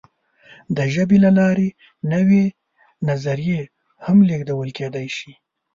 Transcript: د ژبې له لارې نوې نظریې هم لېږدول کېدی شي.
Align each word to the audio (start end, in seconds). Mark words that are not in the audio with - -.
د 0.77 0.79
ژبې 0.93 1.17
له 1.25 1.31
لارې 1.39 1.69
نوې 2.13 2.45
نظریې 3.09 3.61
هم 4.05 4.17
لېږدول 4.29 4.69
کېدی 4.77 5.07
شي. 5.17 5.31